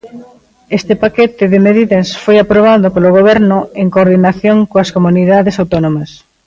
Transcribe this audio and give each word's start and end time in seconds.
Este 0.77 0.93
paquete 1.03 1.43
de 1.53 1.59
medidas 1.67 2.07
foi 2.23 2.37
aprobado 2.39 2.87
polo 2.93 3.09
Goberno 3.17 3.57
en 3.81 3.87
coordinación 3.95 4.57
coas 4.71 4.89
comunidades 4.95 5.55
autónomas. 5.63 6.09